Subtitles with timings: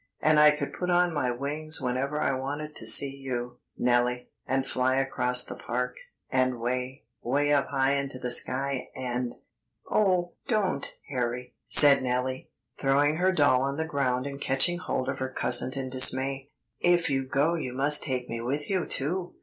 [0.19, 4.65] And I could put on my wings whenever I wanted to see you, Nellie, and
[4.65, 5.95] fly across the park,
[6.31, 9.35] and way, way up into the sky, and"
[9.91, 10.91] "Oh, don't!
[11.09, 15.71] Harry," said Nellie, throwing her doll on the ground and catching hold of her cousin
[15.75, 16.49] in dismay;
[16.79, 19.35] "if you go you must take me with you too.